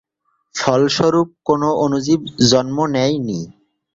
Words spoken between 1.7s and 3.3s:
অণুজীব জন্ম নেয়